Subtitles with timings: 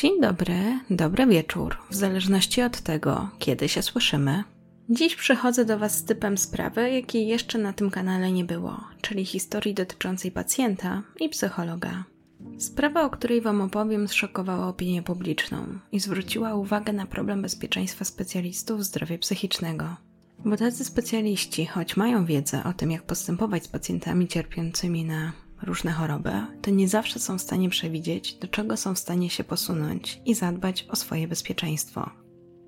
[0.00, 4.44] Dzień dobry, dobry wieczór, w zależności od tego, kiedy się słyszymy.
[4.88, 9.24] Dziś przychodzę do Was z typem sprawy, jakiej jeszcze na tym kanale nie było, czyli
[9.24, 12.04] historii dotyczącej pacjenta i psychologa.
[12.58, 18.84] Sprawa, o której Wam opowiem, zszokowała opinię publiczną i zwróciła uwagę na problem bezpieczeństwa specjalistów
[18.84, 19.96] zdrowia psychicznego.
[20.44, 25.32] Bo tacy specjaliści, choć mają wiedzę o tym, jak postępować z pacjentami cierpiącymi na
[25.62, 26.32] różne choroby,
[26.62, 30.34] to nie zawsze są w stanie przewidzieć, do czego są w stanie się posunąć i
[30.34, 32.10] zadbać o swoje bezpieczeństwo.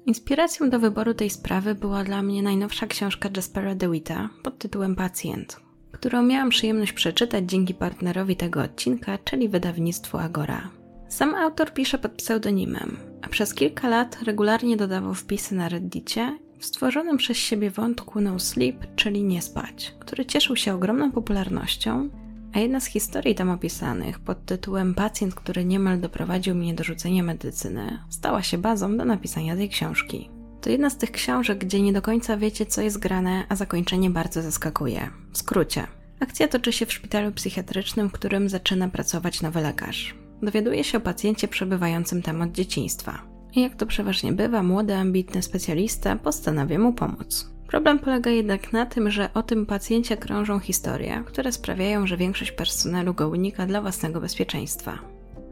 [0.07, 5.61] Inspiracją do wyboru tej sprawy była dla mnie najnowsza książka Jaspera DeWitta pod tytułem Pacjent,
[5.93, 10.71] którą miałam przyjemność przeczytać dzięki partnerowi tego odcinka, czyli wydawnictwu Agora.
[11.09, 16.67] Sam autor pisze pod pseudonimem, a przez kilka lat regularnie dodawał wpisy na Reddicie w
[16.67, 22.09] stworzonym przez siebie wątku No Sleep, czyli nie spać, który cieszył się ogromną popularnością
[22.53, 27.23] a jedna z historii tam opisanych pod tytułem Pacjent, który niemal doprowadził mnie do rzucenia
[27.23, 30.31] medycyny, stała się bazą do napisania tej książki.
[30.61, 34.11] To jedna z tych książek, gdzie nie do końca wiecie, co jest grane, a zakończenie
[34.11, 35.11] bardzo zaskakuje.
[35.33, 35.87] W skrócie.
[36.21, 40.15] Akcja toczy się w szpitalu psychiatrycznym, w którym zaczyna pracować nowy lekarz.
[40.43, 43.23] Dowiaduje się o pacjencie przebywającym tam od dzieciństwa.
[43.55, 47.52] I jak to przeważnie bywa, młody, ambitny specjalista postanawia mu pomóc.
[47.73, 52.53] Problem polega jednak na tym, że o tym pacjencie krążą historie, które sprawiają, że większość
[52.53, 54.99] personelu go unika dla własnego bezpieczeństwa.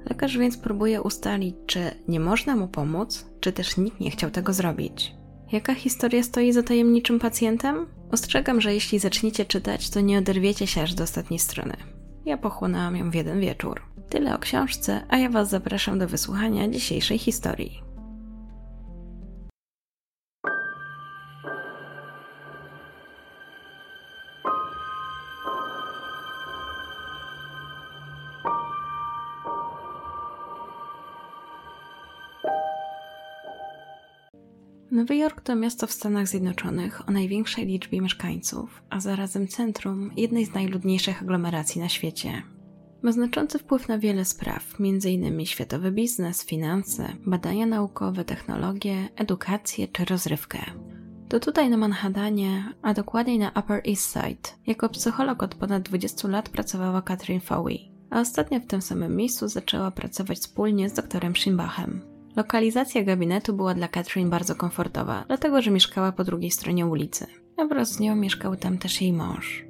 [0.08, 4.52] Lekarz więc próbuje ustalić, czy nie można mu pomóc, czy też nikt nie chciał tego
[4.52, 5.14] zrobić.
[5.52, 7.86] Jaka historia stoi za tajemniczym pacjentem?
[8.12, 11.76] Ostrzegam, że jeśli zaczniecie czytać, to nie oderwiecie się aż do ostatniej strony.
[12.24, 13.80] Ja pochłonęłam ją w jeden wieczór.
[14.08, 17.89] Tyle o książce, a ja Was zapraszam do wysłuchania dzisiejszej historii.
[35.00, 40.46] Nowy Jork to miasto w Stanach Zjednoczonych o największej liczbie mieszkańców, a zarazem centrum jednej
[40.46, 42.42] z najludniejszych aglomeracji na świecie.
[43.02, 45.46] Ma znaczący wpływ na wiele spraw, m.in.
[45.46, 50.58] światowy biznes, finanse, badania naukowe, technologie, edukację czy rozrywkę.
[51.28, 56.28] To tutaj na Manhattanie, a dokładniej na Upper East Side, jako psycholog od ponad 20
[56.28, 61.36] lat pracowała Catherine Fowey, a ostatnio w tym samym miejscu zaczęła pracować wspólnie z doktorem
[61.36, 62.09] Schimbachem.
[62.36, 67.26] Lokalizacja gabinetu była dla Catherine bardzo komfortowa, dlatego że mieszkała po drugiej stronie ulicy,
[67.56, 69.64] a wraz z nią mieszkał tam też jej mąż.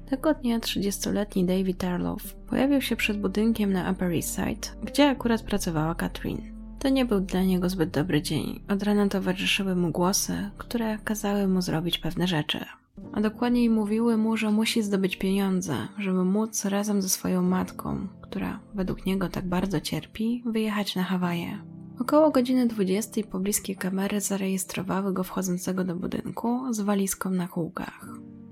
[0.10, 5.42] Tego dnia 30-letni David Arlow pojawił się przed budynkiem na Upper East Side, gdzie akurat
[5.42, 6.61] pracowała Katrin.
[6.82, 8.60] To nie był dla niego zbyt dobry dzień.
[8.70, 12.66] Od rana towarzyszyły mu głosy, które kazały mu zrobić pewne rzeczy.
[13.14, 18.60] A dokładniej mówiły mu, że musi zdobyć pieniądze, żeby móc razem ze swoją matką, która
[18.74, 21.60] według niego tak bardzo cierpi, wyjechać na Hawaje.
[22.00, 28.08] Około godziny 20 pobliskie kamery zarejestrowały go wchodzącego do budynku z walizką na kółkach.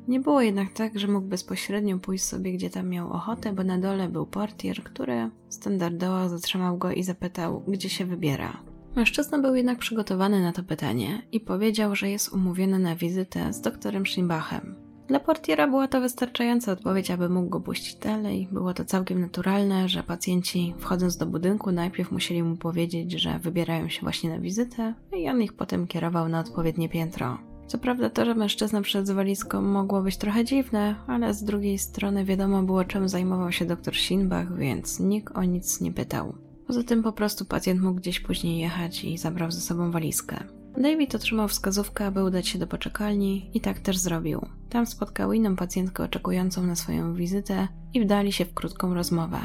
[0.08, 3.78] Nie było jednak tak, że mógł bezpośrednio pójść sobie gdzie tam miał ochotę, bo na
[3.78, 8.64] dole był portier, który standardowo zatrzymał go i zapytał, gdzie się wybiera.
[8.96, 13.62] Mężczyzna był jednak przygotowany na to pytanie i powiedział, że jest umówiony na wizytę z
[13.62, 14.76] doktorem Schimbachem.
[15.08, 18.48] Dla portiera była to wystarczająca odpowiedź, aby mógł go puścić dalej.
[18.52, 23.90] Było to całkiem naturalne, że pacjenci wchodząc do budynku najpierw musieli mu powiedzieć, że wybierają
[23.90, 27.49] się właśnie na wizytę i on ich potem kierował na odpowiednie piętro.
[27.70, 32.26] Co prawda to, że mężczyzna przed walizką mogło być trochę dziwne, ale z drugiej strony
[32.26, 36.36] wiadomo było czym zajmował się dr Shinbach, więc nikt o nic nie pytał.
[36.68, 40.44] Poza tym po prostu pacjent mógł gdzieś później jechać i zabrał ze sobą walizkę.
[40.78, 44.46] David otrzymał wskazówkę, aby udać się do poczekalni i tak też zrobił.
[44.70, 49.40] Tam spotkał inną pacjentkę oczekującą na swoją wizytę i wdali się w krótką rozmowę.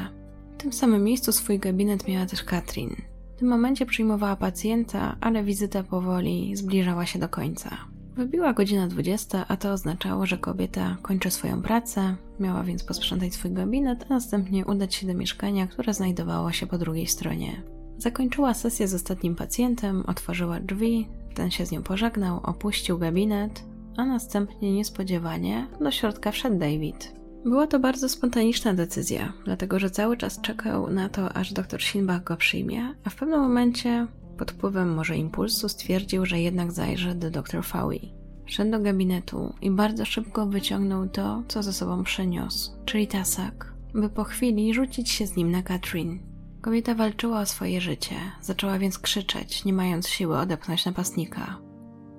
[0.57, 2.95] W tym samym miejscu swój gabinet miała też Katrin.
[3.35, 7.94] W tym momencie przyjmowała pacjenta, ale wizyta powoli zbliżała się do końca.
[8.15, 13.51] Wybiła godzina 20, a to oznaczało, że kobieta kończy swoją pracę, miała więc posprzątać swój
[13.51, 17.61] gabinet, a następnie udać się do mieszkania, które znajdowało się po drugiej stronie.
[17.97, 23.63] Zakończyła sesję z ostatnim pacjentem, otworzyła drzwi, ten się z nią pożegnał, opuścił gabinet,
[23.97, 27.13] a następnie niespodziewanie do środka wszedł David.
[27.45, 32.23] Była to bardzo spontaniczna decyzja, dlatego że cały czas czekał na to, aż dr Sinbach
[32.23, 37.31] go przyjmie, a w pewnym momencie pod wpływem może impulsu stwierdził, że jednak zajrzy do
[37.31, 38.13] dr Fowey.
[38.45, 44.09] Szedł do gabinetu i bardzo szybko wyciągnął to, co ze sobą przyniósł, czyli tasak, by
[44.09, 46.19] po chwili rzucić się z nim na Katrin.
[46.61, 51.57] Kobieta walczyła o swoje życie, zaczęła więc krzyczeć, nie mając siły odepchnąć napastnika.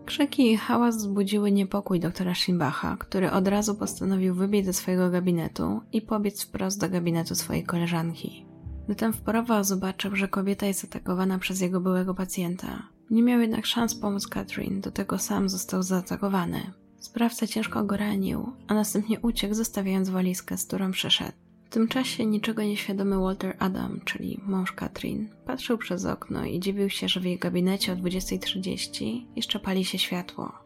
[0.07, 5.81] Krzyki i hałas wzbudziły niepokój doktora Schimbacha, który od razu postanowił wybiec ze swojego gabinetu
[5.93, 8.46] i pobiec wprost do gabinetu swojej koleżanki.
[8.87, 12.83] Gdy ten wporował, zobaczył, że kobieta jest atakowana przez jego byłego pacjenta.
[13.11, 16.73] Nie miał jednak szans pomóc Catherine, do tego sam został zaatakowany.
[16.99, 21.33] Sprawca ciężko go ranił, a następnie uciekł, zostawiając walizkę, z którą przyszedł.
[21.65, 26.91] W tym czasie niczego nieświadomy Walter Adam, czyli mąż Katrin, patrzył przez okno i dziwił
[26.91, 30.66] się, że w jej gabinecie o 20.30 jeszcze pali się światło.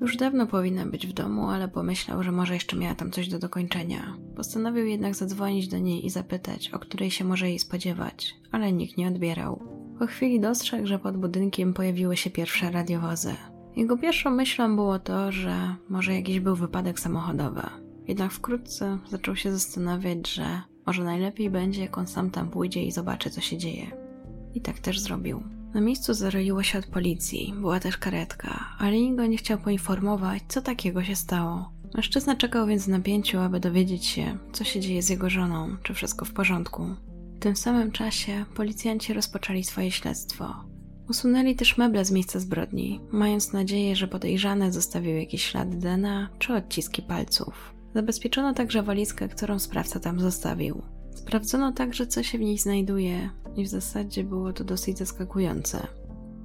[0.00, 3.38] Już dawno powinna być w domu, ale pomyślał, że może jeszcze miała tam coś do
[3.38, 4.16] dokończenia.
[4.36, 8.96] Postanowił jednak zadzwonić do niej i zapytać, o której się może jej spodziewać, ale nikt
[8.96, 9.62] nie odbierał.
[9.98, 13.34] Po chwili dostrzegł, że pod budynkiem pojawiły się pierwsze radiowozy.
[13.76, 17.62] Jego pierwszą myślą było to, że może jakiś był wypadek samochodowy.
[18.08, 22.92] Jednak wkrótce zaczął się zastanawiać, że może najlepiej będzie, jak on sam tam pójdzie i
[22.92, 23.90] zobaczy, co się dzieje.
[24.54, 25.57] I tak też zrobił.
[25.74, 30.42] Na miejscu zaroiło się od policji, była też karetka, ale nikt go nie chciał poinformować,
[30.48, 31.72] co takiego się stało.
[31.94, 35.94] Mężczyzna czekał więc w napięciu, aby dowiedzieć się, co się dzieje z jego żoną, czy
[35.94, 36.86] wszystko w porządku.
[37.36, 40.64] W tym samym czasie policjanci rozpoczęli swoje śledztwo.
[41.08, 46.54] Usunęli też meble z miejsca zbrodni, mając nadzieję, że podejrzany zostawił jakieś ślady DNA czy
[46.54, 47.74] odciski palców.
[47.94, 50.82] Zabezpieczono także walizkę, którą sprawca tam zostawił.
[51.18, 55.86] Sprawdzono także, co się w niej znajduje, i w zasadzie było to dosyć zaskakujące.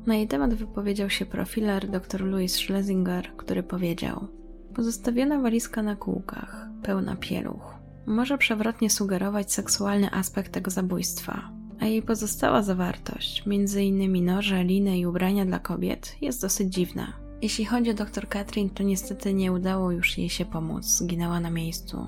[0.05, 4.27] Na jej temat wypowiedział się profiler dr Louis Schlesinger, który powiedział:
[4.75, 7.75] Pozostawiona walizka na kółkach, pełna pieluch,
[8.05, 11.49] może przewrotnie sugerować seksualny aspekt tego zabójstwa,
[11.79, 14.25] a jej pozostała zawartość, m.in.
[14.25, 17.13] noże, liny i ubrania dla kobiet, jest dosyć dziwna.
[17.41, 21.49] Jeśli chodzi o dr Katrin, to niestety nie udało już jej się pomóc, zginęła na
[21.49, 22.07] miejscu.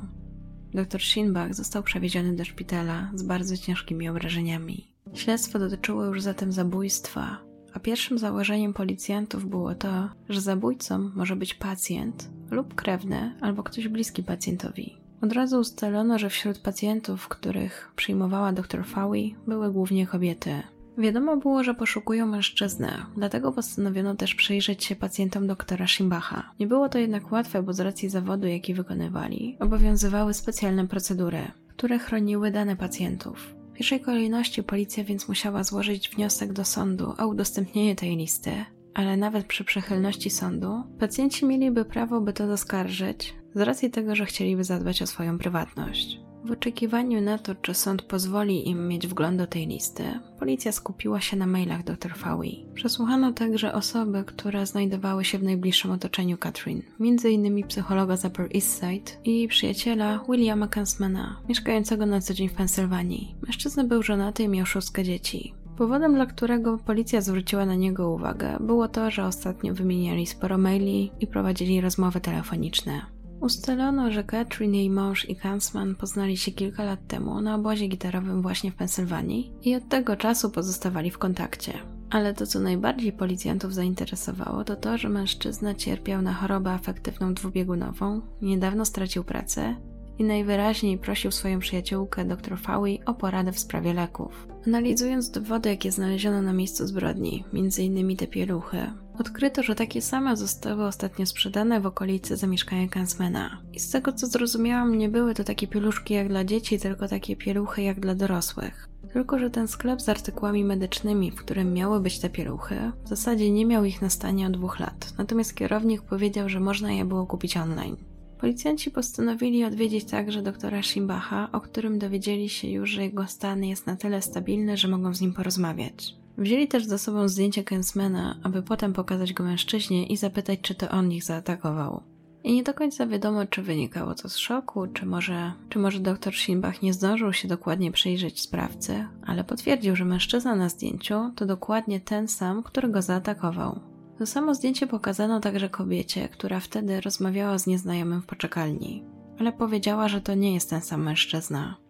[0.75, 4.88] Dr Shinbach został przewieziony do szpitala z bardzo ciężkimi obrażeniami.
[5.13, 7.38] Śledztwo dotyczyło już zatem zabójstwa,
[7.74, 13.88] a pierwszym założeniem policjantów było to, że zabójcą może być pacjent lub krewny albo ktoś
[13.88, 14.98] bliski pacjentowi.
[15.22, 20.63] Od razu ustalono, że wśród pacjentów, których przyjmowała dr Fowey, były głównie kobiety.
[20.98, 26.52] Wiadomo było, że poszukują mężczyznę, dlatego postanowiono też przyjrzeć się pacjentom doktora Schimbacha.
[26.60, 32.00] Nie było to jednak łatwe, bo z racji zawodu, jaki wykonywali, obowiązywały specjalne procedury, które
[32.00, 33.56] chroniły dane pacjentów.
[33.72, 38.52] W pierwszej kolejności policja więc musiała złożyć wniosek do sądu o udostępnienie tej listy,
[38.94, 44.25] ale nawet przy przychylności sądu, pacjenci mieliby prawo, by to zaskarżyć, z racji tego, że
[44.25, 46.25] chcieliby zadbać o swoją prywatność.
[46.46, 50.04] W oczekiwaniu na to, czy sąd pozwoli im mieć wgląd do tej listy,
[50.40, 52.66] policja skupiła się na mailach dr Fowey.
[52.74, 57.68] Przesłuchano także osoby, które znajdowały się w najbliższym otoczeniu Catherine, m.in.
[57.68, 63.36] psychologa z Upper East Side i przyjaciela Williama Kansmana, mieszkającego na co dzień w Pensylwanii.
[63.42, 65.54] Mężczyzna był żonaty i miał szóstkę dzieci.
[65.78, 71.12] Powodem, dla którego policja zwróciła na niego uwagę, było to, że ostatnio wymieniali sporo maili
[71.20, 73.16] i prowadzili rozmowy telefoniczne.
[73.46, 78.42] Ustalono, że Catherine, jej mąż i Kansman poznali się kilka lat temu na obozie gitarowym
[78.42, 81.74] właśnie w Pensylwanii i od tego czasu pozostawali w kontakcie.
[82.10, 88.22] Ale to, co najbardziej policjantów zainteresowało, to to, że mężczyzna cierpiał na chorobę afektywną dwubiegunową,
[88.42, 89.75] niedawno stracił pracę
[90.18, 94.48] i najwyraźniej prosił swoją przyjaciółkę dr Fawi o poradę w sprawie leków.
[94.68, 98.18] Analizując dowody, jakie znaleziono na miejscu zbrodni, m.in.
[98.18, 103.62] te pieluchy, odkryto, że takie same zostały ostatnio sprzedane w okolicy zamieszkania Kansmana.
[103.74, 107.36] I z tego co zrozumiałam, nie były to takie pieluszki jak dla dzieci, tylko takie
[107.36, 108.89] pieluchy jak dla dorosłych.
[109.13, 113.51] Tylko, że ten sklep z artykułami medycznymi, w którym miały być te pieluchy, w zasadzie
[113.51, 115.13] nie miał ich na stanie od dwóch lat.
[115.17, 117.98] Natomiast kierownik powiedział, że można je było kupić online.
[118.39, 123.88] Policjanci postanowili odwiedzić także doktora Shimbacha, o którym dowiedzieli się już, że jego stan jest
[123.88, 126.25] na tyle stabilny, że mogą z nim porozmawiać.
[126.38, 130.89] Wzięli też ze sobą zdjęcie Kensmana, aby potem pokazać go mężczyźnie i zapytać, czy to
[130.89, 132.04] on ich zaatakował.
[132.44, 136.34] I nie do końca wiadomo, czy wynikało to z szoku, czy może, czy może dr
[136.34, 142.00] Schimbach nie zdążył się dokładnie przyjrzeć sprawcy, ale potwierdził, że mężczyzna na zdjęciu to dokładnie
[142.00, 143.80] ten sam, który go zaatakował.
[144.18, 149.04] To samo zdjęcie pokazano także kobiecie, która wtedy rozmawiała z nieznajomym w poczekalni,
[149.39, 151.85] ale powiedziała, że to nie jest ten sam mężczyzna.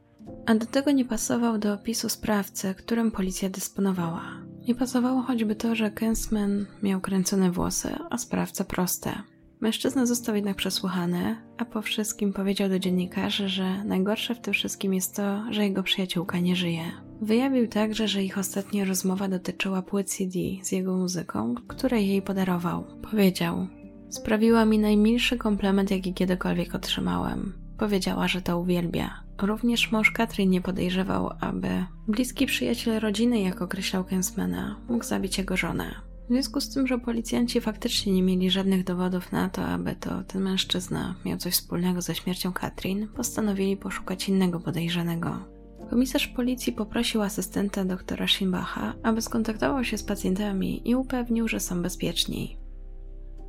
[0.46, 4.24] A do tego nie pasował do opisu sprawcy, którym policja dysponowała.
[4.67, 9.22] Nie pasowało choćby to, że Kensman miał kręcone włosy, a sprawca proste.
[9.60, 14.94] Mężczyzna został jednak przesłuchany, a po wszystkim powiedział do dziennikarzy, że najgorsze w tym wszystkim
[14.94, 16.84] jest to, że jego przyjaciółka nie żyje.
[17.22, 22.84] Wyjawił także, że ich ostatnia rozmowa dotyczyła płyt CD z jego muzyką, które jej podarował.
[23.12, 23.67] Powiedział:
[24.10, 27.53] Sprawiła mi najmilszy komplement, jaki kiedykolwiek otrzymałem.
[27.77, 29.25] Powiedziała, że to uwielbia.
[29.42, 35.58] Również mąż Katrin nie podejrzewał, aby bliski przyjaciel rodziny, jak określał Kensmana, mógł zabić jego
[35.58, 35.96] żonę.
[36.25, 40.24] W związku z tym, że policjanci faktycznie nie mieli żadnych dowodów na to, aby to
[40.24, 45.39] ten mężczyzna miał coś wspólnego ze śmiercią Katrin, postanowili poszukać innego podejrzanego.
[45.89, 51.82] Komisarz policji poprosił asystenta doktora Schimbacha, aby skontaktował się z pacjentami i upewnił, że są
[51.82, 52.58] bezpieczni.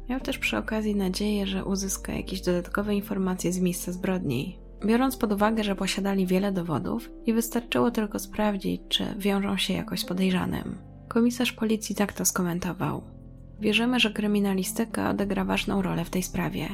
[0.09, 5.33] Miał też przy okazji nadzieję, że uzyska jakieś dodatkowe informacje z miejsca zbrodni, biorąc pod
[5.33, 10.78] uwagę, że posiadali wiele dowodów i wystarczyło tylko sprawdzić, czy wiążą się jakoś z podejrzanym.
[11.09, 13.02] Komisarz policji tak to skomentował.
[13.61, 16.69] Wierzymy, że kryminalistyka odegra ważną rolę w tej sprawie.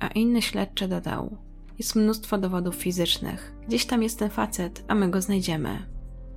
[0.00, 1.36] A inny śledczy dodał:
[1.78, 3.54] Jest mnóstwo dowodów fizycznych.
[3.66, 5.86] Gdzieś tam jest ten facet, a my go znajdziemy.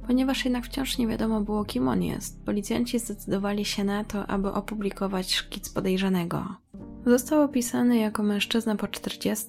[0.07, 4.51] Ponieważ jednak wciąż nie wiadomo było, kim on jest, policjanci zdecydowali się na to, aby
[4.51, 6.45] opublikować szkic podejrzanego.
[7.05, 9.45] Został opisany jako mężczyzna po 40,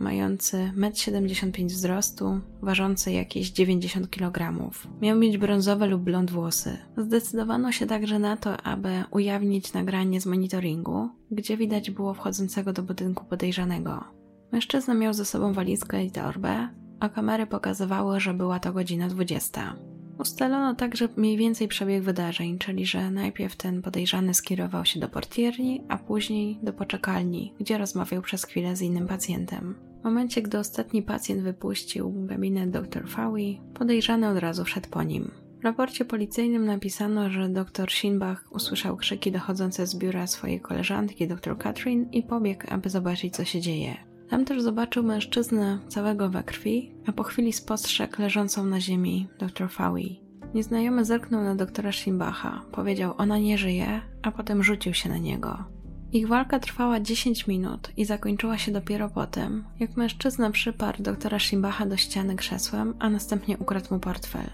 [0.00, 4.54] mający 1,75 m wzrostu, ważący jakieś 90 kg.
[5.00, 6.78] Miał mieć brązowe lub blond włosy.
[6.96, 12.82] Zdecydowano się także na to, aby ujawnić nagranie z monitoringu, gdzie widać było wchodzącego do
[12.82, 14.04] budynku podejrzanego.
[14.52, 16.68] Mężczyzna miał ze sobą walizkę i torbę,
[17.00, 19.76] a kamery pokazywały, że była to godzina 20.
[20.18, 25.84] Ustalono także mniej więcej przebieg wydarzeń, czyli że najpierw ten podejrzany skierował się do portierni,
[25.88, 29.89] a później do poczekalni, gdzie rozmawiał przez chwilę z innym pacjentem.
[30.00, 35.30] W momencie, gdy ostatni pacjent wypuścił gabinet dr Fawi, podejrzany od razu wszedł po nim.
[35.60, 41.58] W raporcie policyjnym napisano, że dr Shinbach usłyszał krzyki dochodzące z biura swojej koleżanki dr
[41.58, 43.96] Katrin i pobiegł, aby zobaczyć, co się dzieje.
[44.30, 49.70] Tam też zobaczył mężczyznę całego we krwi, a po chwili spostrzegł leżącą na ziemi dr
[49.70, 50.20] Fawi.
[50.54, 55.64] Nieznajomy zerknął na doktora Shinbacha, powiedział ona nie żyje, a potem rzucił się na niego.
[56.12, 61.86] Ich walka trwała 10 minut i zakończyła się dopiero potem, jak mężczyzna przyparł doktora Shimbacha
[61.86, 64.50] do ściany krzesłem, a następnie ukradł mu portfel.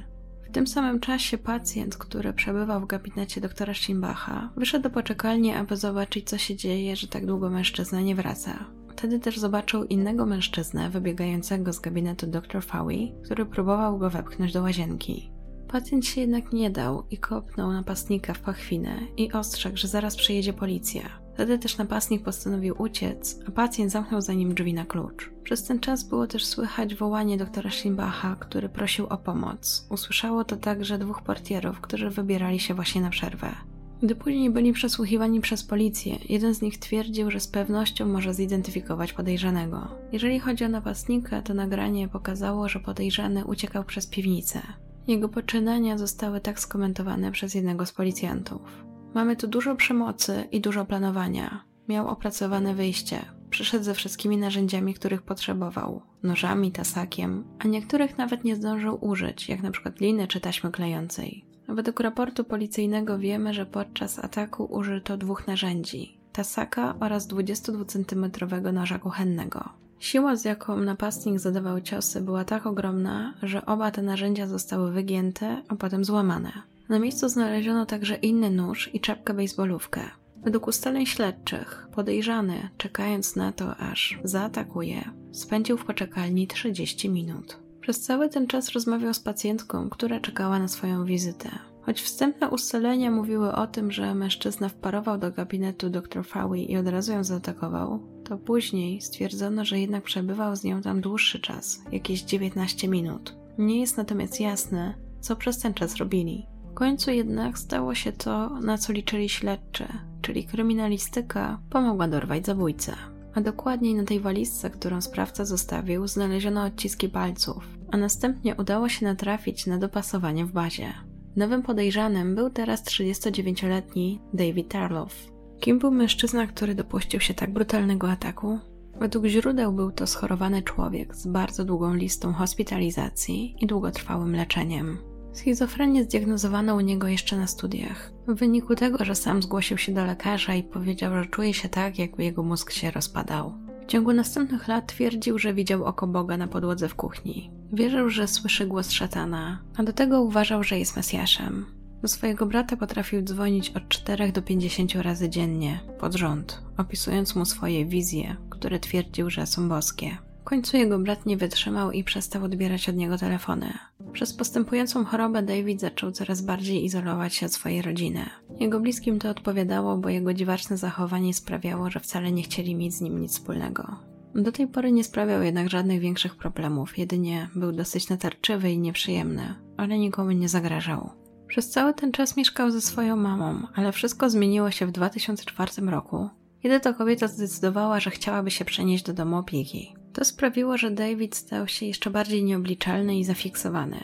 [0.49, 5.77] W tym samym czasie pacjent, który przebywał w gabinecie doktora Shimbacha, wyszedł do poczekalni, aby
[5.77, 8.65] zobaczyć, co się dzieje, że tak długo mężczyzna nie wraca.
[8.93, 14.63] Wtedy też zobaczył innego mężczyznę wybiegającego z gabinetu dr Fawi, który próbował go wepchnąć do
[14.63, 15.31] łazienki.
[15.69, 20.53] Pacjent się jednak nie dał i kopnął napastnika w pachwinę i ostrzegł, że zaraz przyjedzie
[20.53, 21.26] policja.
[21.37, 25.31] Wtedy też napastnik postanowił uciec, a pacjent zamknął za nim drzwi na klucz.
[25.43, 29.87] Przez ten czas było też słychać wołanie doktora Schimbacha, który prosił o pomoc.
[29.91, 33.55] Usłyszało to także dwóch portierów, którzy wybierali się właśnie na przerwę.
[34.03, 39.13] Gdy później byli przesłuchiwani przez policję, jeden z nich twierdził, że z pewnością może zidentyfikować
[39.13, 39.89] podejrzanego.
[40.13, 44.63] Jeżeli chodzi o napastnika, to nagranie pokazało, że podejrzany uciekał przez piwnicę.
[45.09, 48.87] Jego poczynania zostały tak skomentowane przez jednego z policjantów.
[49.15, 51.65] Mamy tu dużo przemocy i dużo planowania.
[51.89, 53.25] Miał opracowane wyjście.
[53.51, 59.63] Przyszedł ze wszystkimi narzędziami, których potrzebował nożami, tasakiem, a niektórych nawet nie zdążył użyć, jak
[59.63, 61.45] na przykład liny czy taśmy klejącej.
[61.69, 69.69] Według raportu policyjnego wiemy, że podczas ataku użyto dwóch narzędzi: tasaka oraz 22-centymetrowego noża kuchennego.
[69.99, 75.63] Siła, z jaką napastnik zadawał ciosy, była tak ogromna, że oba te narzędzia zostały wygięte,
[75.69, 76.53] a potem złamane.
[76.89, 80.01] Na miejscu znaleziono także inny nóż i czapkę baseballówkę.
[80.45, 87.59] Według ustaleń śledczych, podejrzany, czekając na to, aż zaatakuje, spędził w poczekalni 30 minut.
[87.81, 91.51] Przez cały ten czas rozmawiał z pacjentką, która czekała na swoją wizytę.
[91.83, 96.89] Choć wstępne ustalenia mówiły o tym, że mężczyzna wparował do gabinetu dr Fawi i od
[96.89, 102.23] razu ją zaatakował, to później stwierdzono, że jednak przebywał z nią tam dłuższy czas, jakieś
[102.23, 103.37] 19 minut.
[103.59, 106.47] Nie jest natomiast jasne, co przez ten czas robili.
[106.77, 109.85] Końcu jednak stało się to, na co liczyli śledczy,
[110.23, 112.97] czyli kryminalistyka pomogła dorwać zabójcę.
[113.35, 119.07] A dokładniej na tej walizce, którą sprawca zostawił, znaleziono odciski palców, a następnie udało się
[119.07, 120.93] natrafić na dopasowanie w bazie.
[121.37, 125.33] Nowym podejrzanym był teraz 39-letni David Tarloff.
[125.61, 128.59] Kim był mężczyzna, który dopuścił się tak brutalnego ataku?
[129.01, 135.16] Według źródeł był to schorowany człowiek z bardzo długą listą hospitalizacji i długotrwałym leczeniem.
[135.37, 138.13] Schizofrenię zdiagnozowano u niego jeszcze na studiach.
[138.29, 141.99] W wyniku tego, że sam zgłosił się do lekarza i powiedział, że czuje się tak,
[141.99, 143.55] jakby jego mózg się rozpadał.
[143.83, 147.51] W ciągu następnych lat twierdził, że widział oko Boga na podłodze w kuchni.
[147.73, 151.67] Wierzył, że słyszy głos szatana, a do tego uważał, że jest Mesjaszem.
[152.03, 157.45] Do swojego brata potrafił dzwonić od 4 do 50 razy dziennie, pod rząd, opisując mu
[157.45, 160.19] swoje wizje, które twierdził, że są boskie.
[160.47, 163.73] Końcu jego brat nie wytrzymał i przestał odbierać od niego telefony.
[164.13, 168.27] Przez postępującą chorobę David zaczął coraz bardziej izolować się od swojej rodziny.
[168.61, 173.01] Jego bliskim to odpowiadało, bo jego dziwaczne zachowanie sprawiało, że wcale nie chcieli mieć z
[173.01, 173.97] nim nic wspólnego.
[174.35, 179.55] Do tej pory nie sprawiał jednak żadnych większych problemów, jedynie był dosyć natarczywy i nieprzyjemny,
[179.77, 181.11] ale nikomu nie zagrażał.
[181.47, 186.29] Przez cały ten czas mieszkał ze swoją mamą, ale wszystko zmieniło się w 2004 roku,
[186.63, 189.95] kiedy to kobieta zdecydowała, że chciałaby się przenieść do domu opieki.
[190.17, 194.01] To sprawiło, że David stał się jeszcze bardziej nieobliczalny i zafiksowany.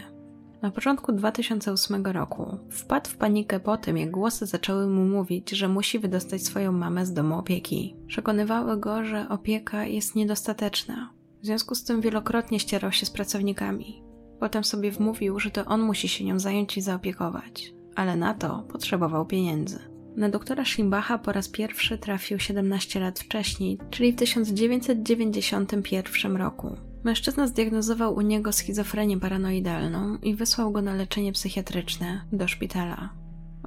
[0.62, 5.68] Na początku 2008 roku wpadł w panikę po tym, jak głosy zaczęły mu mówić, że
[5.68, 7.96] musi wydostać swoją mamę z domu opieki.
[8.06, 11.12] Przekonywały go, że opieka jest niedostateczna.
[11.42, 14.02] W związku z tym wielokrotnie ścierał się z pracownikami.
[14.40, 18.64] Potem sobie wmówił, że to on musi się nią zająć i zaopiekować, ale na to
[18.68, 19.91] potrzebował pieniędzy.
[20.16, 26.76] Na doktora Schimbacha po raz pierwszy trafił 17 lat wcześniej, czyli w 1991 roku.
[27.04, 33.08] Mężczyzna zdiagnozował u niego schizofrenię paranoidalną i wysłał go na leczenie psychiatryczne do szpitala.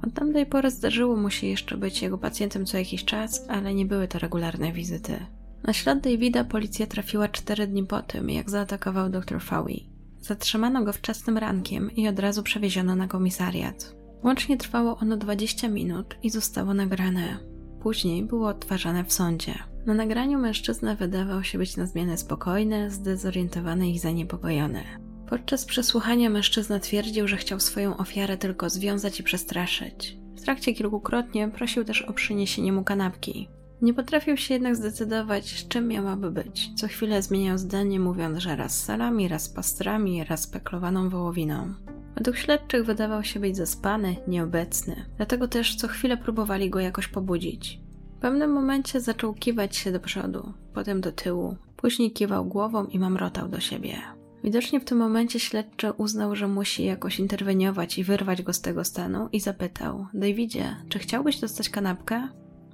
[0.02, 3.86] Od tamtej pory zdarzyło mu się jeszcze być jego pacjentem co jakiś czas, ale nie
[3.86, 5.26] były to regularne wizyty.
[5.62, 9.88] Na ślad Davida policja trafiła 4 dni po tym, jak zaatakował dr Fawi.
[10.20, 13.96] Zatrzymano go wczesnym rankiem i od razu przewieziono na komisariat.
[14.22, 17.38] Łącznie trwało ono 20 minut i zostało nagrane.
[17.80, 19.54] Później było odtwarzane w sądzie.
[19.86, 24.82] Na nagraniu mężczyzna wydawał się być na zmianę spokojny, zdezorientowany i zaniepokojony.
[25.28, 30.18] Podczas przesłuchania mężczyzna twierdził, że chciał swoją ofiarę tylko związać i przestraszyć.
[30.36, 33.48] W trakcie kilkukrotnie prosił też o przyniesienie mu kanapki.
[33.82, 36.70] Nie potrafił się jednak zdecydować, z czym miałaby być.
[36.76, 41.74] Co chwilę zmieniał zdanie, mówiąc, że raz salami, raz pastrami, raz peklowaną wołowiną.
[42.16, 47.80] Według śledczych wydawał się być zaspany, nieobecny, dlatego też co chwilę próbowali go jakoś pobudzić.
[48.16, 52.98] W pewnym momencie zaczął kiwać się do przodu, potem do tyłu, później kiwał głową i
[52.98, 53.96] mamrotał do siebie.
[54.44, 58.84] Widocznie w tym momencie śledczy uznał, że musi jakoś interweniować i wyrwać go z tego
[58.84, 62.28] stanu i zapytał: Davidzie, czy chciałbyś dostać kanapkę?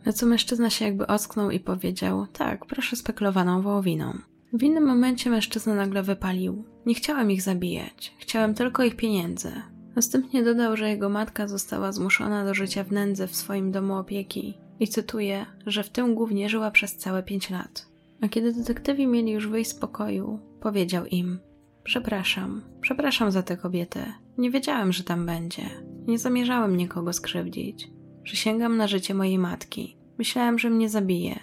[0.06, 4.18] Na co mężczyzna się jakby ocknął i powiedział: Tak, proszę speklowaną wołowiną.
[4.52, 9.52] W innym momencie mężczyzna nagle wypalił: Nie chciałem ich zabijać, chciałem tylko ich pieniędzy.
[9.96, 14.54] Następnie dodał, że jego matka została zmuszona do życia w nędzy w swoim domu opieki
[14.80, 17.86] i cytuję, że w tym głównie żyła przez całe pięć lat.
[18.20, 21.38] A kiedy detektywi mieli już wyjść z pokoju, powiedział im:
[21.84, 24.12] Przepraszam, przepraszam za tę kobietę.
[24.38, 25.62] Nie wiedziałem, że tam będzie.
[26.06, 27.90] Nie zamierzałem nikogo skrzywdzić.
[28.22, 29.96] Przysięgam na życie mojej matki.
[30.18, 31.40] Myślałem, że mnie zabije.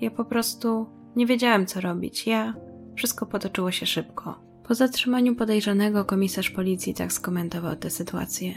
[0.00, 2.26] Ja po prostu nie wiedziałem, co robić.
[2.26, 2.54] Ja.
[2.96, 4.40] Wszystko potoczyło się szybko.
[4.68, 8.54] Po zatrzymaniu podejrzanego komisarz policji tak skomentował tę sytuację.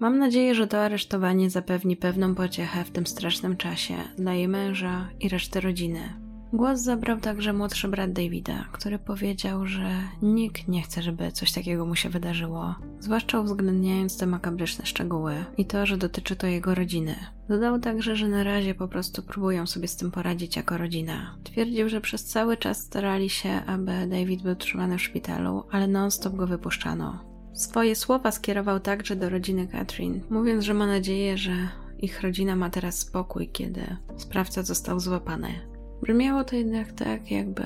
[0.00, 5.08] Mam nadzieję, że to aresztowanie zapewni pewną pociechę w tym strasznym czasie dla jej męża
[5.20, 6.23] i reszty rodziny.
[6.54, 9.90] Głos zabrał także młodszy brat Davida, który powiedział, że
[10.22, 15.64] nikt nie chce, żeby coś takiego mu się wydarzyło, zwłaszcza uwzględniając te makabryczne szczegóły i
[15.64, 17.14] to, że dotyczy to jego rodziny.
[17.48, 21.36] Dodał także, że na razie po prostu próbują sobie z tym poradzić jako rodzina.
[21.44, 26.34] Twierdził, że przez cały czas starali się, aby David był trzymany w szpitalu, ale non-stop
[26.34, 27.24] go wypuszczano.
[27.52, 31.52] Swoje słowa skierował także do rodziny Catherine, mówiąc, że ma nadzieję, że
[31.98, 35.73] ich rodzina ma teraz spokój, kiedy sprawca został złapany.
[36.04, 37.62] Brzmiało to jednak tak, jakby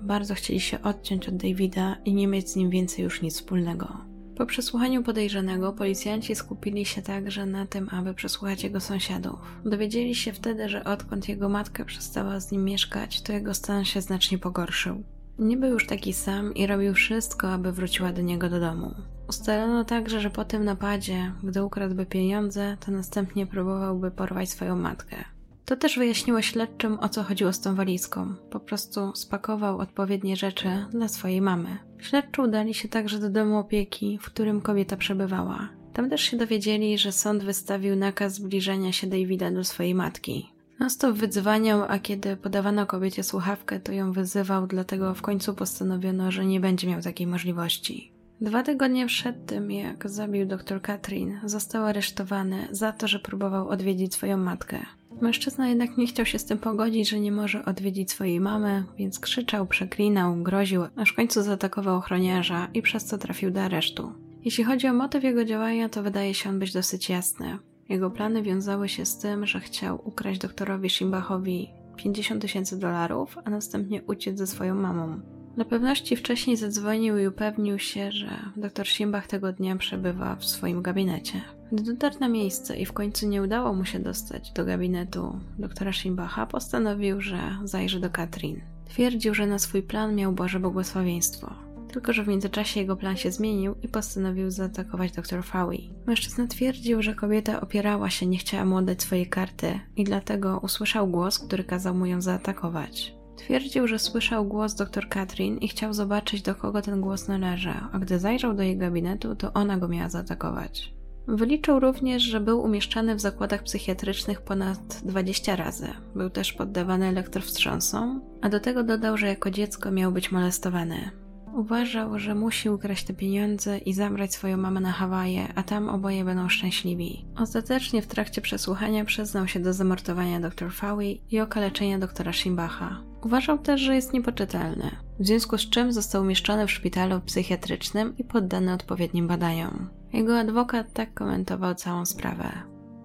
[0.00, 3.96] bardzo chcieli się odciąć od Davida i nie mieć z nim więcej już nic wspólnego.
[4.36, 9.38] Po przesłuchaniu podejrzanego policjanci skupili się także na tym, aby przesłuchać jego sąsiadów.
[9.64, 14.00] Dowiedzieli się wtedy, że odkąd jego matka przestała z nim mieszkać, to jego stan się
[14.00, 15.02] znacznie pogorszył.
[15.38, 18.94] Nie był już taki sam i robił wszystko, aby wróciła do niego do domu.
[19.28, 25.24] Ustalono także, że po tym napadzie, gdy ukradłby pieniądze, to następnie próbowałby porwać swoją matkę.
[25.64, 28.34] To też wyjaśniło śledczym, o co chodziło z tą walizką.
[28.50, 31.78] Po prostu spakował odpowiednie rzeczy dla swojej mamy.
[31.98, 35.68] Śledczy udali się także do domu opieki, w którym kobieta przebywała.
[35.92, 40.52] Tam też się dowiedzieli, że sąd wystawił nakaz zbliżenia się Davida do swojej matki.
[40.80, 46.46] Non-stop wydzwaniał, a kiedy podawano kobiecie słuchawkę, to ją wyzywał, dlatego w końcu postanowiono, że
[46.46, 48.12] nie będzie miał takiej możliwości.
[48.40, 54.14] Dwa tygodnie przed tym, jak zabił dr Katrin, został aresztowany za to, że próbował odwiedzić
[54.14, 54.86] swoją matkę.
[55.20, 59.20] Mężczyzna jednak nie chciał się z tym pogodzić, że nie może odwiedzić swojej mamy, więc
[59.20, 64.12] krzyczał, przeklinał, groził, aż w końcu zaatakował ochroniarza i przez co trafił do aresztu.
[64.44, 67.58] Jeśli chodzi o motyw jego działania, to wydaje się on być dosyć jasny.
[67.88, 73.50] Jego plany wiązały się z tym, że chciał ukraść doktorowi Schimbachowi 50 tysięcy dolarów, a
[73.50, 75.20] następnie uciec ze swoją mamą.
[75.54, 80.82] Dla pewności wcześniej zadzwonił i upewnił się, że dr Simbach tego dnia przebywa w swoim
[80.82, 81.40] gabinecie.
[81.72, 85.92] Gdy dotarł na miejsce i w końcu nie udało mu się dostać do gabinetu doktora
[85.92, 88.60] Simbacha, postanowił, że zajrzy do Katrin.
[88.84, 91.54] Twierdził, że na swój plan miał Boże błogosławieństwo.
[91.92, 95.90] Tylko, że w międzyczasie jego plan się zmienił i postanowił zaatakować dr Fawi.
[96.06, 101.08] Mężczyzna twierdził, że kobieta opierała się, nie chciała mu oddać swojej karty i dlatego usłyszał
[101.08, 103.14] głos, który kazał mu ją zaatakować.
[103.36, 107.98] Twierdził, że słyszał głos dr Katrin i chciał zobaczyć, do kogo ten głos należy, a
[107.98, 111.01] gdy zajrzał do jej gabinetu, to ona go miała zaatakować.
[111.28, 115.88] Wyliczył również, że był umieszczany w zakładach psychiatrycznych ponad 20 razy.
[116.14, 121.10] Był też poddawany elektrowstrząsom, a do tego dodał, że jako dziecko miał być molestowany.
[121.54, 126.24] Uważał, że musi ukraść te pieniądze i zabrać swoją mamę na Hawaje, a tam oboje
[126.24, 127.24] będą szczęśliwi.
[127.36, 133.11] Ostatecznie w trakcie przesłuchania przyznał się do zamordowania dr Fawi i okaleczenia doktora Shimbacha.
[133.22, 138.24] Uważał też, że jest niepoczytalny, w związku z czym został umieszczony w szpitalu psychiatrycznym i
[138.24, 139.88] poddany odpowiednim badaniom.
[140.12, 142.52] Jego adwokat tak komentował całą sprawę.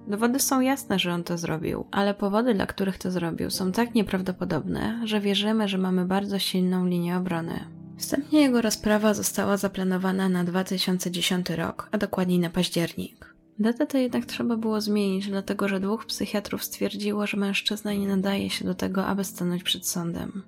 [0.07, 3.95] Dowody są jasne, że on to zrobił, ale powody, dla których to zrobił, są tak
[3.95, 7.59] nieprawdopodobne, że wierzymy, że mamy bardzo silną linię obrony.
[7.97, 13.36] Wstępnie jego rozprawa została zaplanowana na 2010 rok, a dokładniej na październik.
[13.59, 18.49] Datę to jednak trzeba było zmienić, dlatego że dwóch psychiatrów stwierdziło, że mężczyzna nie nadaje
[18.49, 20.43] się do tego, aby stanąć przed sądem.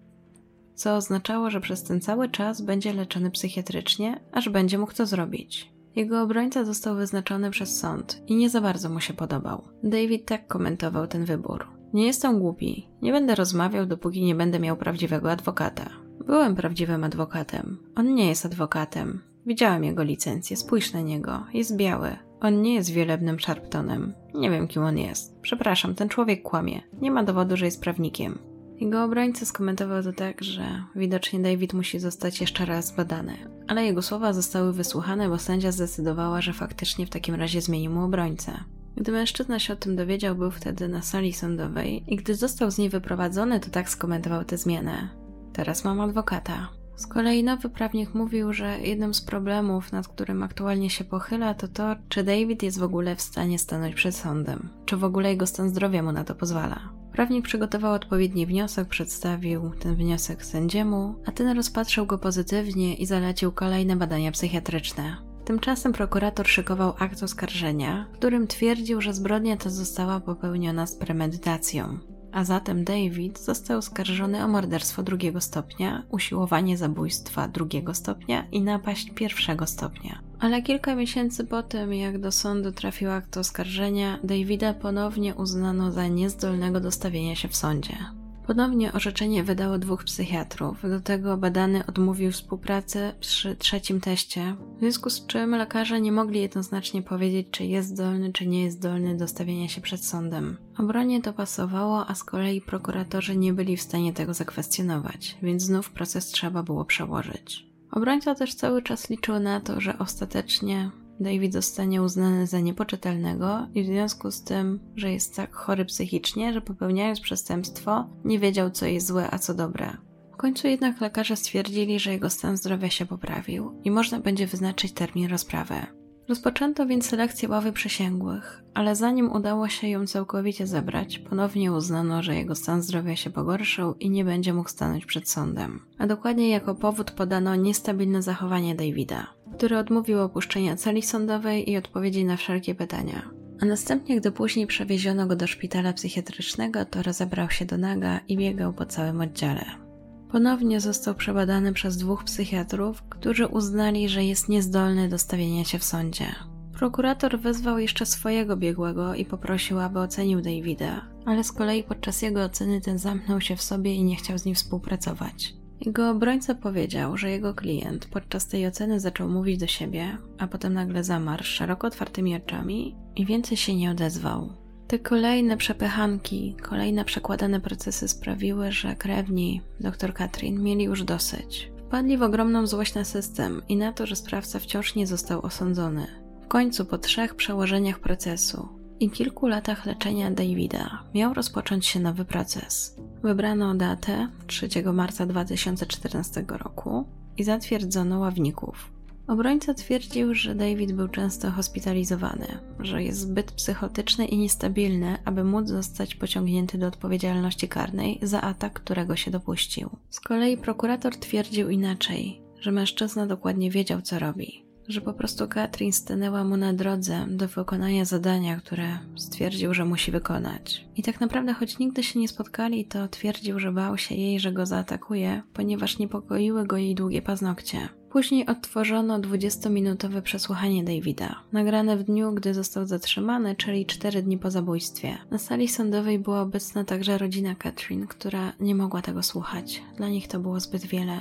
[0.76, 5.72] Co oznaczało, że przez ten cały czas będzie leczony psychiatrycznie, aż będzie mógł to zrobić.
[5.96, 9.64] Jego obrońca został wyznaczony przez sąd i nie za bardzo mu się podobał.
[9.84, 11.68] David tak komentował ten wybór.
[11.94, 12.88] Nie jestem głupi.
[13.02, 15.90] Nie będę rozmawiał, dopóki nie będę miał prawdziwego adwokata.
[16.26, 17.78] Byłem prawdziwym adwokatem.
[17.96, 19.22] On nie jest adwokatem.
[19.46, 21.46] Widziałem jego licencję, spójrz na niego.
[21.54, 22.29] Jest biały.
[22.42, 24.14] On nie jest wielebnym Sharptonem.
[24.34, 25.40] Nie wiem, kim on jest.
[25.42, 26.82] Przepraszam, ten człowiek kłamie.
[27.02, 28.40] Nie ma dowodu, że jest prawnikiem.
[28.80, 33.34] Jego obrońca skomentował to tak, że widocznie David musi zostać jeszcze raz zbadany.
[33.68, 38.04] Ale jego słowa zostały wysłuchane, bo sędzia zdecydowała, że faktycznie w takim razie zmieni mu
[38.04, 38.52] obrońcę.
[38.98, 42.78] Gdy mężczyzna się o tym dowiedział, był wtedy na sali sądowej i gdy został z
[42.78, 45.10] niej wyprowadzony, to tak skomentował tę zmianę.
[45.54, 46.79] Teraz mam adwokata.
[47.00, 51.68] Z kolei nowy prawnik mówił, że jednym z problemów, nad którym aktualnie się pochyla, to
[51.68, 55.48] to, czy David jest w ogóle w stanie stanąć przed sądem, czy w ogóle jego
[55.48, 56.80] stan zdrowia mu na to pozwala.
[57.12, 63.52] Prawnik przygotował odpowiedni wniosek, przedstawił ten wniosek sędziemu, a ten rozpatrzył go pozytywnie i zalecił
[63.52, 65.18] kolejne badania psychiatryczne.
[65.46, 72.00] Tymczasem prokurator szykował akt oskarżenia, w którym twierdził, że zbrodnia ta została popełniona z premedytacją.
[72.32, 79.12] A zatem David został oskarżony o morderstwo drugiego stopnia, usiłowanie zabójstwa drugiego stopnia i napaść
[79.16, 80.20] pierwszego stopnia.
[80.40, 86.08] Ale kilka miesięcy po tym, jak do sądu trafił akt oskarżenia, Davida ponownie uznano za
[86.08, 88.19] niezdolnego do stawienia się w sądzie.
[88.50, 90.78] Ponownie orzeczenie wydało dwóch psychiatrów.
[90.84, 96.42] Do tego badany odmówił współpracy przy trzecim teście, w związku z czym lekarze nie mogli
[96.42, 100.58] jednoznacznie powiedzieć, czy jest zdolny, czy nie jest zdolny do stawienia się przed sądem.
[100.78, 105.92] Obronie to pasowało, a z kolei prokuratorzy nie byli w stanie tego zakwestionować, więc znów
[105.92, 107.66] proces trzeba było przełożyć.
[107.92, 113.84] Obrońca też cały czas liczył na to, że ostatecznie David zostanie uznany za niepoczytalnego i
[113.84, 118.86] w związku z tym, że jest tak chory psychicznie, że popełniając przestępstwo, nie wiedział, co
[118.86, 119.98] jest złe, a co dobre.
[120.34, 124.94] W końcu jednak lekarze stwierdzili, że jego stan zdrowia się poprawił i można będzie wyznaczyć
[124.94, 125.99] termin rozprawy.
[126.30, 132.36] Rozpoczęto więc selekcję ławy przysięgłych, ale zanim udało się ją całkowicie zebrać, ponownie uznano, że
[132.36, 135.80] jego stan zdrowia się pogorszył i nie będzie mógł stanąć przed sądem.
[135.98, 139.28] A dokładnie jako powód podano niestabilne zachowanie Davida.
[139.58, 143.30] który odmówił opuszczenia celi sądowej i odpowiedzi na wszelkie pytania.
[143.62, 148.38] A następnie, gdy później przewieziono go do szpitala psychiatrycznego, to rozebrał się do naga i
[148.38, 149.89] biegał po całym oddziale.
[150.32, 155.84] Ponownie został przebadany przez dwóch psychiatrów, którzy uznali, że jest niezdolny do stawienia się w
[155.84, 156.26] sądzie.
[156.74, 162.44] Prokurator wezwał jeszcze swojego biegłego i poprosił, aby ocenił Davida, ale z kolei podczas jego
[162.44, 165.54] oceny ten zamknął się w sobie i nie chciał z nim współpracować.
[165.82, 170.74] Jego obrońca powiedział, że jego klient podczas tej oceny zaczął mówić do siebie, a potem
[170.74, 174.50] nagle zamarł szeroko otwartymi oczami i więcej się nie odezwał.
[174.90, 181.72] Te kolejne przepychanki, kolejne przekładane procesy sprawiły, że krewni dr Katrin mieli już dosyć.
[181.88, 186.08] Wpadli w ogromną złość na system i na to, że sprawca wciąż nie został osądzony.
[186.44, 192.26] W końcu po trzech przełożeniach procesu i kilku latach leczenia Davida miał rozpocząć się nowy
[192.26, 192.96] proces.
[193.24, 197.06] Wybrano datę 3 marca 2014 roku
[197.38, 198.99] i zatwierdzono ławników.
[199.30, 202.48] Obrońca twierdził, że David był często hospitalizowany,
[202.80, 208.74] że jest zbyt psychotyczny i niestabilny, aby móc zostać pociągnięty do odpowiedzialności karnej za atak,
[208.74, 209.90] którego się dopuścił.
[210.10, 215.94] Z kolei prokurator twierdził inaczej, że mężczyzna dokładnie wiedział, co robi, że po prostu Katrin
[215.94, 220.86] stanęła mu na drodze do wykonania zadania, które stwierdził, że musi wykonać.
[220.96, 224.52] I tak naprawdę, choć nigdy się nie spotkali, to twierdził, że bał się jej, że
[224.52, 227.99] go zaatakuje, ponieważ niepokoiły go jej długie paznokcie.
[228.10, 234.52] Później odtworzono 20-minutowe przesłuchanie Davida, nagrane w dniu, gdy został zatrzymany, czyli 4 dni po
[234.52, 235.18] zabójstwie.
[235.32, 239.82] Na sali sądowej była obecna także rodzina Katrin, która nie mogła tego słuchać.
[239.98, 241.20] Dla nich to było zbyt wiele.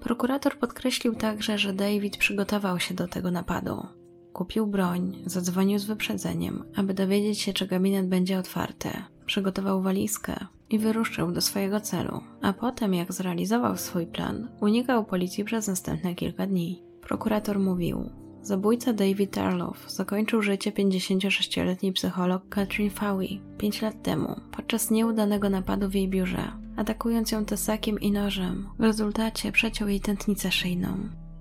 [0.00, 3.86] Prokurator podkreślił także, że David przygotował się do tego napadu.
[4.32, 8.88] Kupił broń, zadzwonił z wyprzedzeniem, aby dowiedzieć się, czy gabinet będzie otwarty.
[9.26, 15.44] Przygotował walizkę i wyruszył do swojego celu, a potem, jak zrealizował swój plan, unikał policji
[15.44, 16.82] przez następne kilka dni.
[17.00, 18.10] Prokurator mówił:
[18.42, 25.88] Zabójca David Tarlow zakończył życie 56-letniej psycholog Katrin Fowey 5 lat temu podczas nieudanego napadu
[25.88, 28.68] w jej biurze, atakując ją tesakiem i nożem.
[28.78, 30.88] W rezultacie przeciął jej tętnicę szyjną.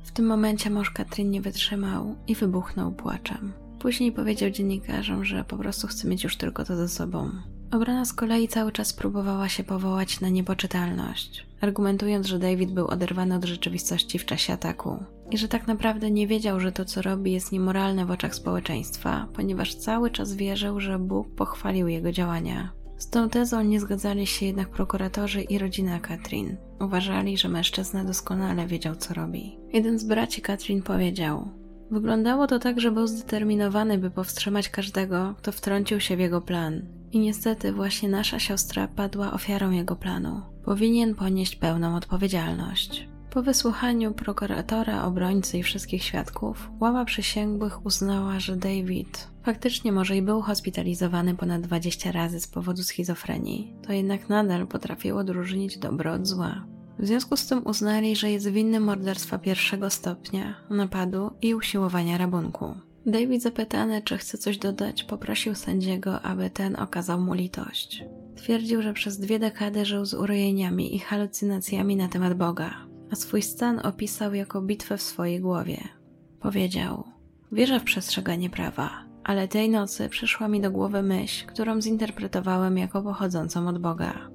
[0.04, 3.54] W tym momencie mąż Katrin nie wytrzymał i wybuchnął płaczem.
[3.80, 7.32] Później powiedział dziennikarzom, że po prostu chce mieć już tylko to ze sobą.
[7.72, 13.36] Obrona z kolei cały czas próbowała się powołać na niepoczytalność, argumentując, że David był oderwany
[13.36, 17.32] od rzeczywistości w czasie ataku i że tak naprawdę nie wiedział, że to co robi
[17.32, 22.72] jest niemoralne w oczach społeczeństwa, ponieważ cały czas wierzył, że Bóg pochwalił jego działania.
[22.98, 26.58] Z tą tezą nie zgadzali się jednak prokuratorzy i rodzina Katrin.
[26.80, 29.58] Uważali, że mężczyzna doskonale wiedział, co robi.
[29.74, 31.52] Jeden z braci Katrin powiedział:
[31.92, 37.01] Wyglądało to tak, że był zdeterminowany, by powstrzymać każdego, kto wtrącił się w jego plan.
[37.12, 40.42] I niestety właśnie nasza siostra padła ofiarą jego planu.
[40.66, 43.08] Powinien ponieść pełną odpowiedzialność.
[43.30, 50.22] Po wysłuchaniu prokuratora, obrońcy i wszystkich świadków, ława przysięgłych uznała, że David faktycznie może i
[50.22, 56.28] był hospitalizowany ponad 20 razy z powodu schizofrenii, to jednak nadal potrafił odróżnić dobro od
[56.28, 56.66] zła.
[57.00, 62.76] W związku z tym uznali, że jest winny morderstwa pierwszego stopnia, napadu i usiłowania rabunku.
[63.06, 68.04] David zapytany, czy chce coś dodać, poprosił sędziego, aby ten okazał mu litość.
[68.36, 72.74] Twierdził, że przez dwie dekady żył z urojeniami i halucynacjami na temat Boga,
[73.12, 75.78] a swój stan opisał jako bitwę w swojej głowie.
[76.40, 77.04] Powiedział:
[77.52, 78.90] Wierzę w przestrzeganie prawa,
[79.24, 84.30] ale tej nocy przyszła mi do głowy myśl, którą zinterpretowałem jako pochodzącą od Boga.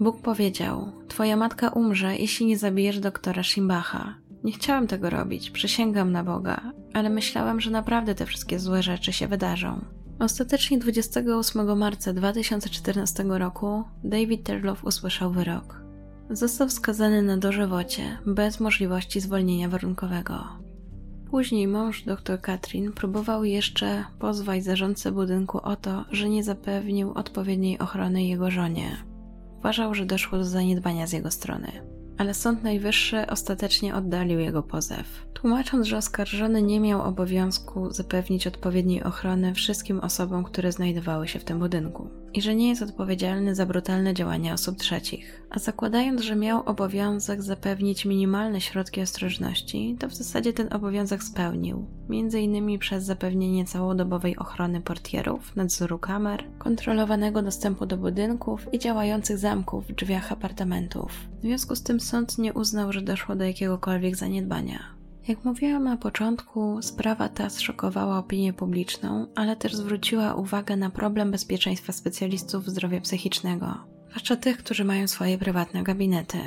[0.00, 4.14] Bóg powiedział: Twoja matka umrze, jeśli nie zabijesz doktora Shimbacha.
[4.44, 9.12] Nie chciałem tego robić, przysięgam na Boga, ale myślałem, że naprawdę te wszystkie złe rzeczy
[9.12, 9.84] się wydarzą.
[10.18, 15.82] Ostatecznie 28 marca 2014 roku David Terlow usłyszał wyrok.
[16.30, 20.44] Został skazany na dożywocie, bez możliwości zwolnienia warunkowego.
[21.30, 27.78] Później mąż dr Katrin próbował jeszcze pozwać zarządcę budynku o to, że nie zapewnił odpowiedniej
[27.78, 28.96] ochrony jego żonie.
[29.58, 35.26] Uważał, że doszło do zaniedbania z jego strony ale Sąd Najwyższy ostatecznie oddalił jego pozew,
[35.32, 41.44] tłumacząc, że oskarżony nie miał obowiązku zapewnić odpowiedniej ochrony wszystkim osobom, które znajdowały się w
[41.44, 45.42] tym budynku i że nie jest odpowiedzialny za brutalne działania osób trzecich.
[45.50, 51.86] A zakładając, że miał obowiązek zapewnić minimalne środki ostrożności, to w zasadzie ten obowiązek spełnił,
[52.10, 52.78] m.in.
[52.78, 59.94] przez zapewnienie całodobowej ochrony portierów, nadzoru kamer, kontrolowanego dostępu do budynków i działających zamków w
[59.94, 61.12] drzwiach apartamentów.
[61.38, 64.78] W związku z tym sąd nie uznał, że doszło do jakiegokolwiek zaniedbania.
[65.28, 71.30] Jak mówiłam na początku, sprawa ta zszokowała opinię publiczną, ale też zwróciła uwagę na problem
[71.30, 73.74] bezpieczeństwa specjalistów zdrowia psychicznego,
[74.08, 76.38] zwłaszcza tych, którzy mają swoje prywatne gabinety.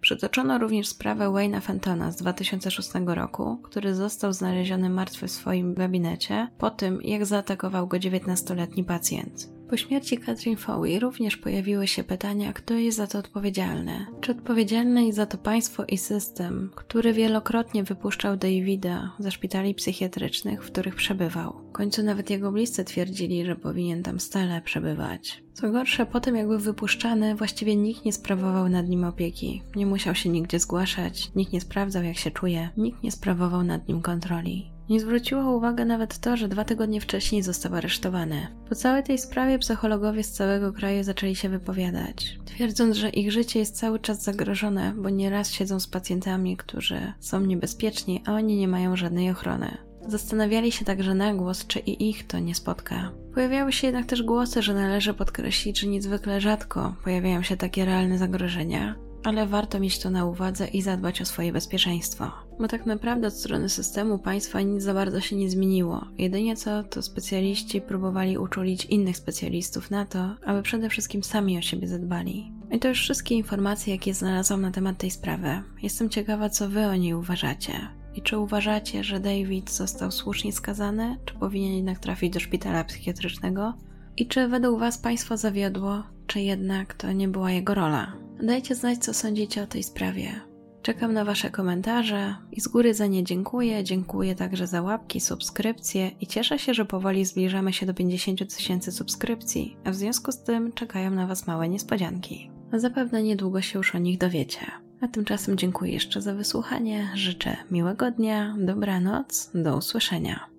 [0.00, 6.48] Przytoczono również sprawę Wayne'a Fentona z 2006 roku, który został znaleziony martwy w swoim gabinecie
[6.58, 9.53] po tym, jak zaatakował go 19-letni pacjent.
[9.68, 14.06] Po śmierci Catherine Fowey również pojawiły się pytania, kto jest za to odpowiedzialny.
[14.20, 20.64] Czy odpowiedzialny jest za to państwo i system, który wielokrotnie wypuszczał Davida ze szpitali psychiatrycznych,
[20.64, 21.60] w których przebywał.
[21.68, 25.44] W końcu nawet jego bliscy twierdzili, że powinien tam stale przebywać.
[25.52, 29.62] Co gorsze, po tym jak był wypuszczany, właściwie nikt nie sprawował nad nim opieki.
[29.76, 33.88] Nie musiał się nigdzie zgłaszać, nikt nie sprawdzał jak się czuje, nikt nie sprawował nad
[33.88, 34.73] nim kontroli.
[34.88, 38.46] Nie zwróciło uwagi nawet to, że dwa tygodnie wcześniej został aresztowany.
[38.68, 43.58] Po całej tej sprawie psychologowie z całego kraju zaczęli się wypowiadać, twierdząc, że ich życie
[43.58, 48.68] jest cały czas zagrożone, bo nieraz siedzą z pacjentami, którzy są niebezpieczni, a oni nie
[48.68, 49.76] mają żadnej ochrony.
[50.08, 53.10] Zastanawiali się także na głos, czy i ich to nie spotka.
[53.34, 58.18] Pojawiały się jednak też głosy, że należy podkreślić, że niezwykle rzadko pojawiają się takie realne
[58.18, 58.94] zagrożenia,
[59.24, 62.30] ale warto mieć to na uwadze i zadbać o swoje bezpieczeństwo.
[62.58, 66.04] Bo tak naprawdę od strony systemu państwa nic za bardzo się nie zmieniło.
[66.18, 71.62] Jedynie co to specjaliści próbowali uczulić innych specjalistów na to, aby przede wszystkim sami o
[71.62, 72.52] siebie zadbali.
[72.70, 75.62] I to już wszystkie informacje, jakie znalazłam na temat tej sprawy.
[75.82, 77.72] Jestem ciekawa, co wy o niej uważacie.
[78.14, 83.74] I czy uważacie, że David został słusznie skazany, czy powinien jednak trafić do szpitala psychiatrycznego?
[84.16, 88.12] I czy według Was państwo zawiodło, czy jednak to nie była jego rola?
[88.42, 90.53] Dajcie znać, co sądzicie o tej sprawie.
[90.84, 93.84] Czekam na Wasze komentarze i z góry za nie dziękuję.
[93.84, 98.92] Dziękuję także za łapki, subskrypcje i cieszę się, że powoli zbliżamy się do 50 tysięcy
[98.92, 102.50] subskrypcji, a w związku z tym czekają na Was małe niespodzianki.
[102.72, 104.66] Zapewne niedługo się już o nich dowiecie.
[105.00, 110.53] A tymczasem dziękuję jeszcze za wysłuchanie, życzę miłego dnia, dobranoc, do usłyszenia.